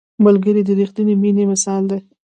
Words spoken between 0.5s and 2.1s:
د رښتیني مینې مثال دی